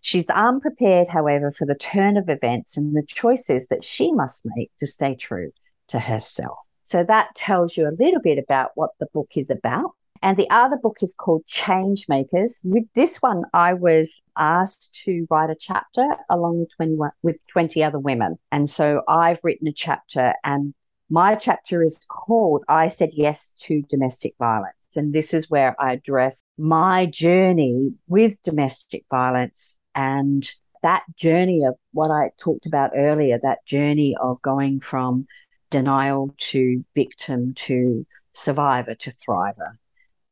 [0.00, 4.70] She's unprepared, however, for the turn of events and the choices that she must make
[4.80, 5.52] to stay true
[5.88, 6.58] to herself.
[6.86, 9.90] So that tells you a little bit about what the book is about.
[10.22, 12.60] And the other book is called Change Makers.
[12.64, 17.82] With this one, I was asked to write a chapter along with 21 with 20
[17.84, 18.38] other women.
[18.50, 20.74] And so I've written a chapter and
[21.10, 24.74] my chapter is called I Said Yes to Domestic Violence.
[24.96, 30.48] And this is where I address my journey with domestic violence and
[30.82, 35.26] that journey of what I talked about earlier, that journey of going from
[35.70, 39.72] denial to victim to survivor to thriver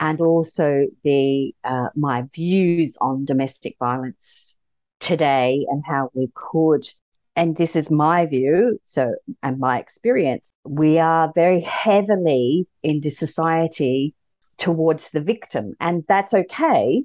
[0.01, 4.57] and also the uh, my views on domestic violence
[5.01, 6.89] today and how we could
[7.35, 13.11] and this is my view so and my experience we are very heavily in the
[13.11, 14.15] society
[14.59, 15.75] towards the victim.
[15.81, 17.05] And that's okay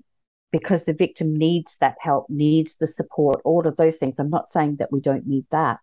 [0.51, 4.19] because the victim needs that help needs the support all of those things.
[4.19, 5.79] I'm not saying that we don't need that.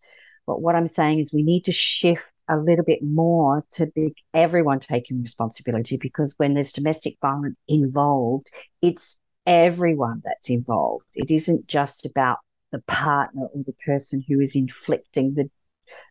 [0.47, 4.15] But what i'm saying is we need to shift a little bit more to be
[4.33, 8.49] everyone taking responsibility because when there's domestic violence involved,
[8.83, 11.05] it's everyone that's involved.
[11.15, 12.39] It isn't just about
[12.73, 15.51] the partner or the person who is inflicting the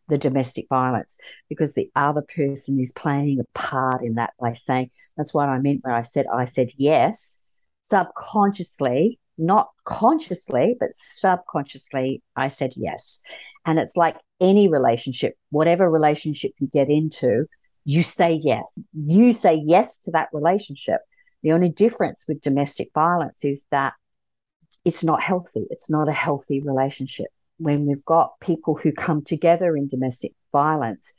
[0.07, 1.17] the domestic violence
[1.49, 5.59] because the other person is playing a part in that by saying that's what I
[5.59, 7.37] meant when I said I said yes
[7.83, 13.19] subconsciously not consciously but subconsciously I said yes
[13.65, 17.45] and it's like any relationship, whatever relationship you get into,
[17.85, 18.65] you say yes.
[18.93, 21.01] You say yes to that relationship.
[21.43, 23.93] The only difference with domestic violence is that
[24.83, 25.65] it's not healthy.
[25.69, 27.27] It's not a healthy relationship.
[27.57, 31.11] When we've got people who come together in domestic violence,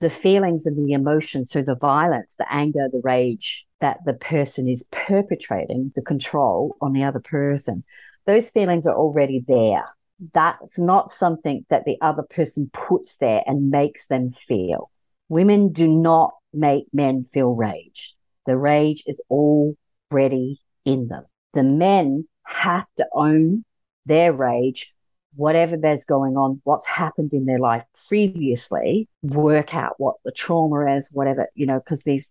[0.00, 4.68] the feelings and the emotions, so the violence, the anger, the rage that the person
[4.68, 7.84] is perpetrating, the control on the other person,
[8.26, 9.84] those feelings are already there
[10.32, 14.90] that's not something that the other person puts there and makes them feel.
[15.28, 18.14] Women do not make men feel rage.
[18.46, 21.24] The rage is already in them.
[21.52, 23.64] The men have to own
[24.06, 24.94] their rage,
[25.34, 30.96] whatever there's going on, what's happened in their life previously, work out what the trauma
[30.96, 32.26] is, whatever, you know, because these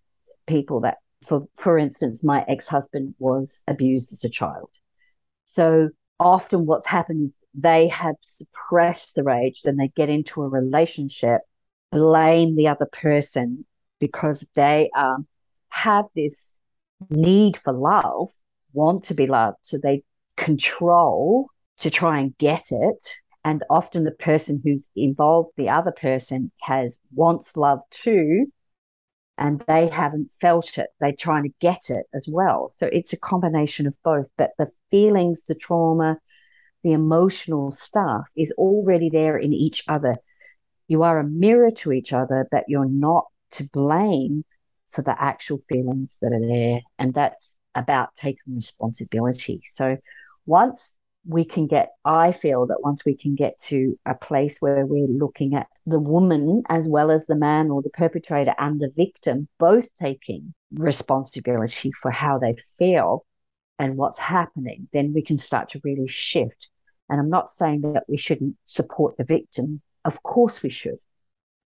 [0.45, 4.69] people that, for, for instance, my ex husband was abused as a child.
[5.45, 10.47] So often what's happened is they have suppressed the rage, then they get into a
[10.47, 11.41] relationship,
[11.91, 13.65] blame the other person
[13.99, 15.27] because they um,
[15.69, 16.53] have this
[17.09, 18.29] need for love,
[18.73, 19.57] want to be loved.
[19.61, 20.03] So they
[20.37, 21.47] control
[21.79, 23.09] to try and get it.
[23.45, 28.47] And often the person who's involved, the other person, has wants love too,
[29.37, 30.89] and they haven't felt it.
[30.99, 32.71] They're trying to get it as well.
[32.75, 34.29] So it's a combination of both.
[34.37, 36.17] But the feelings, the trauma,
[36.83, 40.15] the emotional stuff is already there in each other.
[40.87, 44.43] You are a mirror to each other, but you're not to blame
[44.89, 46.81] for the actual feelings that are there.
[46.99, 49.63] And that's about taking responsibility.
[49.73, 49.97] So
[50.45, 54.85] once we can get, I feel that once we can get to a place where
[54.85, 58.91] we're looking at the woman as well as the man or the perpetrator and the
[58.95, 63.25] victim both taking responsibility for how they feel
[63.79, 66.69] and what's happening, then we can start to really shift.
[67.09, 69.81] And I'm not saying that we shouldn't support the victim.
[70.05, 70.99] Of course we should.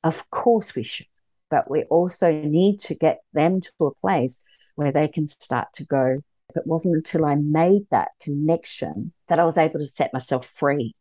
[0.04, 1.08] Of course we should.
[1.50, 4.40] But we also need to get them to a place
[4.76, 6.22] where they can start to go,
[6.56, 10.96] it wasn't until I made that connection that I was able to set myself free,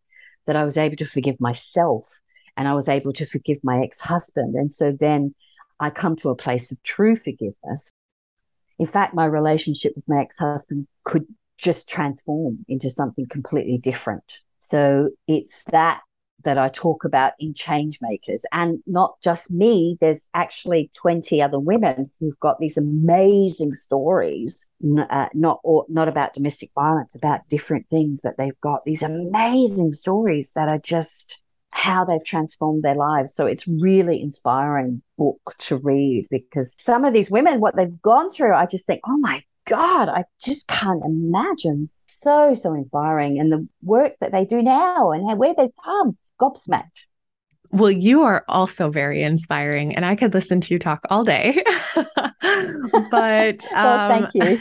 [0.46, 2.06] that I was able to forgive myself
[2.56, 4.54] and I was able to forgive my ex husband.
[4.54, 5.34] And so then
[5.80, 7.90] I come to a place of true forgiveness.
[8.78, 11.26] In fact, my relationship with my ex husband could
[11.58, 14.40] just transform into something completely different.
[14.70, 16.00] So it's that
[16.44, 18.42] that I talk about in Change Makers.
[18.52, 24.66] And not just me, there's actually 20 other women who've got these amazing stories,
[25.10, 29.92] uh, not, or, not about domestic violence, about different things, but they've got these amazing
[29.92, 31.40] stories that are just
[31.70, 33.34] how they've transformed their lives.
[33.34, 38.30] So it's really inspiring book to read because some of these women, what they've gone
[38.30, 41.90] through, I just think, oh my God, I just can't imagine.
[42.06, 43.38] So, so inspiring.
[43.38, 47.04] And the work that they do now and where they've come, gobsmacked.
[47.74, 51.60] Well, you are also very inspiring, and I could listen to you talk all day.
[53.10, 54.60] but well, thank you.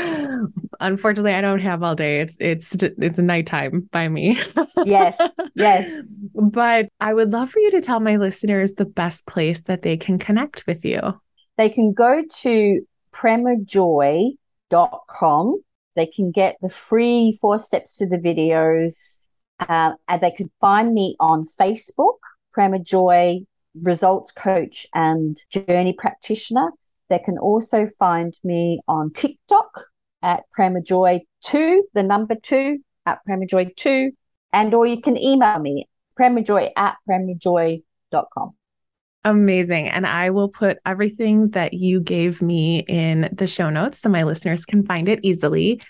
[0.00, 2.20] Um, unfortunately, I don't have all day.
[2.20, 4.40] It's it's it's nighttime by me.
[4.86, 5.14] yes,
[5.54, 6.04] yes.
[6.34, 9.98] But I would love for you to tell my listeners the best place that they
[9.98, 11.20] can connect with you.
[11.58, 12.80] They can go to
[13.12, 15.62] premajoy.com.
[15.96, 19.18] They can get the free four steps to the videos
[19.60, 22.18] uh, and they could find me on Facebook,
[22.52, 23.40] Prema Joy
[23.80, 26.70] Results Coach and Journey Practitioner.
[27.10, 29.84] They can also find me on TikTok
[30.22, 34.10] at Prema Joy 2, the number 2 at Prema Joy 2.
[34.52, 35.88] And or you can email me,
[36.18, 38.54] premajoy at premajoy.com.
[39.26, 39.88] Amazing.
[39.88, 44.22] And I will put everything that you gave me in the show notes so my
[44.22, 45.80] listeners can find it easily.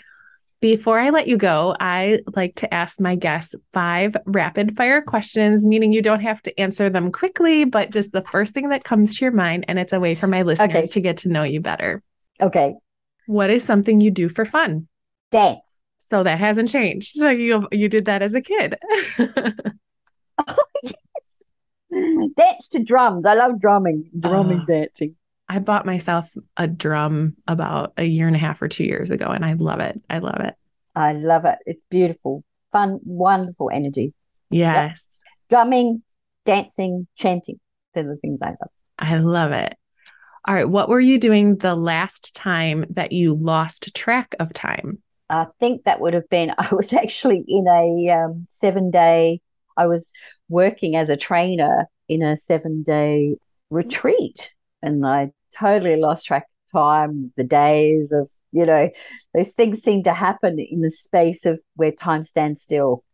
[0.65, 5.63] Before I let you go, I like to ask my guests five rapid fire questions,
[5.63, 9.15] meaning you don't have to answer them quickly, but just the first thing that comes
[9.15, 9.67] to your mind.
[9.69, 10.87] And it's a way for my listeners okay.
[10.87, 12.03] to get to know you better.
[12.41, 12.77] Okay.
[13.27, 14.89] What is something you do for fun?
[15.31, 15.83] Dance.
[16.09, 17.09] So that hasn't changed.
[17.11, 18.79] So you you did that as a kid.
[22.39, 23.27] Dance to drums.
[23.27, 25.15] I love drumming, drumming, uh, dancing.
[25.55, 29.27] I bought myself a drum about a year and a half or two years ago,
[29.27, 30.01] and I love it.
[30.11, 30.55] I love it.
[30.97, 31.59] I love it.
[31.65, 32.43] It's beautiful,
[32.73, 34.15] fun, wonderful energy.
[34.51, 35.23] Yes.
[35.23, 35.33] Yep.
[35.51, 36.03] Drumming,
[36.45, 37.61] dancing, chanting.
[37.93, 38.71] They're the things I love.
[38.99, 39.77] I love it.
[40.45, 40.69] All right.
[40.69, 44.99] What were you doing the last time that you lost track of time?
[45.31, 49.41] I think that would have been, I was actually in a um, seven day,
[49.77, 50.11] I was
[50.49, 53.37] working as a trainer in a seven day
[53.71, 54.53] retreat
[54.85, 58.91] and I totally lost track of time, the days of, you know,
[59.35, 63.05] those things seem to happen in the space of where time stands still.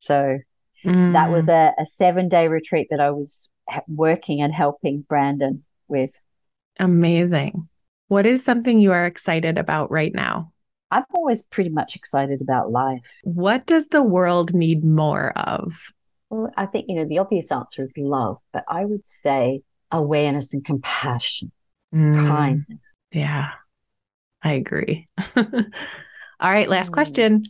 [0.00, 0.38] So
[0.84, 1.12] mm.
[1.12, 3.48] that was a, a seven day retreat that I was
[3.88, 6.14] working and helping Brandon with.
[6.78, 7.68] Amazing.
[8.08, 10.52] What is something you are excited about right now?
[10.90, 13.00] I'm always pretty much excited about life.
[13.24, 15.72] What does the world need more of?
[16.28, 20.52] Well, I think, you know, the obvious answer is love, but I would say awareness
[20.52, 21.52] and compassion,
[21.94, 22.78] mm, kindness.
[23.12, 23.50] Yeah,
[24.42, 25.08] I agree.
[25.36, 26.94] All right, last mm.
[26.94, 27.44] question.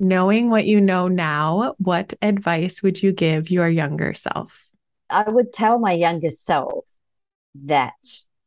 [0.00, 4.66] Knowing what you know now, what advice would you give your younger self?
[5.10, 6.88] I would tell my younger self
[7.64, 7.94] that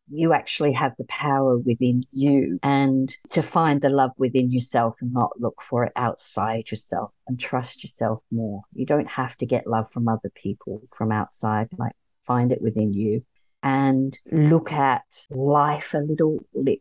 [0.10, 5.14] you actually have the power within you and to find the love within yourself and
[5.14, 8.62] not look for it outside yourself and trust yourself more.
[8.74, 12.94] You don't have to get love from other people from outside, like find it within
[12.94, 13.26] you
[13.64, 16.80] and look at life a little bit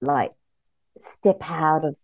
[0.00, 0.32] like
[0.98, 1.96] step out of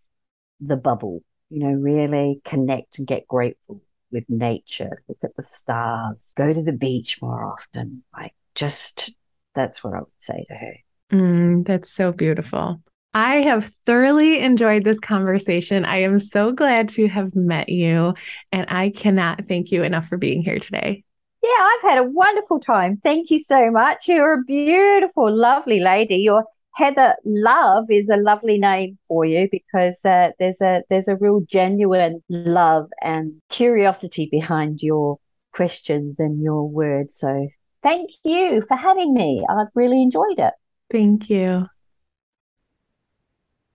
[0.61, 6.33] the bubble, you know, really connect and get grateful with nature, look at the stars,
[6.37, 8.03] go to the beach more often.
[8.17, 9.15] Like, just
[9.55, 10.75] that's what I would say to her.
[11.13, 12.81] Mm, that's so beautiful.
[13.15, 15.85] I have thoroughly enjoyed this conversation.
[15.87, 18.15] I am so glad to have met you,
[18.53, 21.03] and I cannot thank you enough for being here today.
[21.47, 22.97] Yeah, I've had a wonderful time.
[22.97, 24.09] Thank you so much.
[24.09, 26.17] You're a beautiful, lovely lady.
[26.17, 26.45] Your
[26.75, 31.43] Heather Love is a lovely name for you because uh, there's a there's a real
[31.49, 35.19] genuine love and curiosity behind your
[35.53, 37.17] questions and your words.
[37.17, 37.47] So
[37.81, 39.47] thank you for having me.
[39.49, 40.55] I've really enjoyed it.
[40.91, 41.67] Thank you.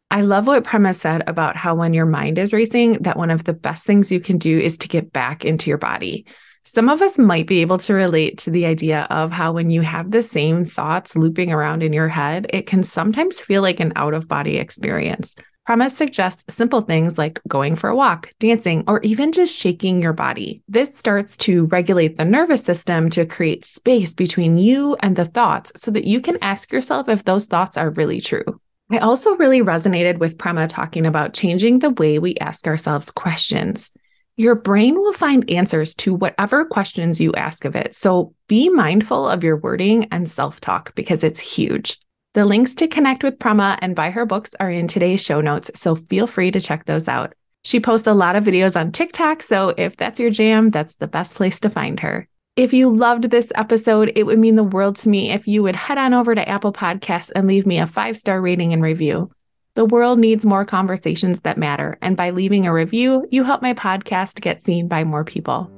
[0.09, 3.45] I love what Prema said about how when your mind is racing, that one of
[3.45, 6.25] the best things you can do is to get back into your body.
[6.63, 9.81] Some of us might be able to relate to the idea of how when you
[9.81, 13.93] have the same thoughts looping around in your head, it can sometimes feel like an
[13.95, 15.35] out of body experience.
[15.65, 20.13] Prema suggests simple things like going for a walk, dancing, or even just shaking your
[20.13, 20.61] body.
[20.67, 25.71] This starts to regulate the nervous system to create space between you and the thoughts
[25.75, 28.59] so that you can ask yourself if those thoughts are really true.
[28.91, 33.91] I also really resonated with Prema talking about changing the way we ask ourselves questions.
[34.37, 37.93] Your brain will find answers to whatever questions you ask of it.
[37.93, 41.99] So be mindful of your wording and self talk because it's huge.
[42.33, 45.69] The links to connect with Prema and buy her books are in today's show notes,
[45.75, 47.33] so feel free to check those out.
[47.63, 51.07] She posts a lot of videos on TikTok, so if that's your jam, that's the
[51.07, 52.27] best place to find her.
[52.55, 55.75] If you loved this episode, it would mean the world to me if you would
[55.75, 59.31] head on over to Apple Podcasts and leave me a five star rating and review.
[59.73, 63.73] The world needs more conversations that matter, and by leaving a review, you help my
[63.73, 65.71] podcast get seen by more people.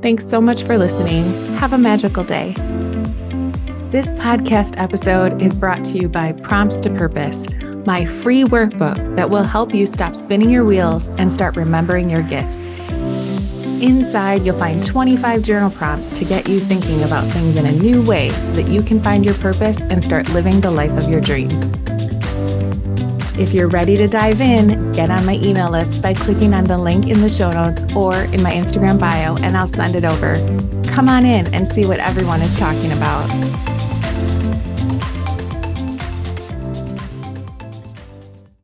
[0.00, 1.24] Thanks so much for listening.
[1.56, 2.52] Have a magical day.
[3.90, 7.48] This podcast episode is brought to you by Prompts to Purpose,
[7.84, 12.22] my free workbook that will help you stop spinning your wheels and start remembering your
[12.22, 12.60] gifts.
[13.82, 18.02] Inside, you'll find 25 journal prompts to get you thinking about things in a new
[18.02, 21.20] way so that you can find your purpose and start living the life of your
[21.20, 21.60] dreams.
[23.38, 26.76] If you're ready to dive in, get on my email list by clicking on the
[26.76, 30.34] link in the show notes or in my Instagram bio, and I'll send it over.
[30.92, 33.71] Come on in and see what everyone is talking about.